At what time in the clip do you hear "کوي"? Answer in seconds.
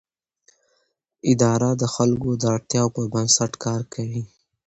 3.93-4.23